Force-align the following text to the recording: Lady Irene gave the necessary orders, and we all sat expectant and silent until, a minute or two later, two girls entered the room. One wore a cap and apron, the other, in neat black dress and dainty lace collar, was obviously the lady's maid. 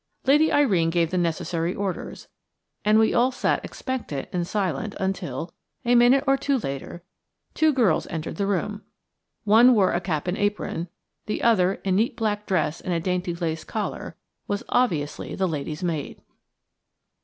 Lady 0.25 0.51
Irene 0.51 0.89
gave 0.89 1.11
the 1.11 1.17
necessary 1.19 1.75
orders, 1.75 2.27
and 2.83 2.97
we 2.97 3.13
all 3.13 3.31
sat 3.31 3.63
expectant 3.63 4.29
and 4.33 4.47
silent 4.47 4.95
until, 4.99 5.53
a 5.85 5.93
minute 5.93 6.23
or 6.25 6.35
two 6.37 6.57
later, 6.57 7.03
two 7.53 7.71
girls 7.71 8.07
entered 8.07 8.37
the 8.37 8.47
room. 8.47 8.81
One 9.43 9.75
wore 9.75 9.93
a 9.93 10.01
cap 10.01 10.25
and 10.25 10.39
apron, 10.39 10.87
the 11.27 11.43
other, 11.43 11.75
in 11.83 11.97
neat 11.97 12.17
black 12.17 12.47
dress 12.47 12.81
and 12.81 13.03
dainty 13.03 13.35
lace 13.35 13.63
collar, 13.63 14.15
was 14.47 14.63
obviously 14.69 15.35
the 15.35 15.47
lady's 15.47 15.83
maid. 15.83 16.19